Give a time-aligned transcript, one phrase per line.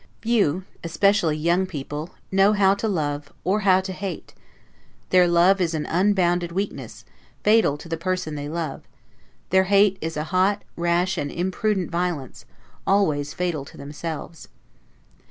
[0.21, 4.33] Few, (especially young) people know how to love, or how to hate;
[5.11, 7.05] their love is an unbounded weakness,
[7.43, 8.81] fatal to the person they love;
[9.51, 12.45] their hate is a hot, rash, and imprudent violence,
[12.87, 14.47] always fatal to themselves.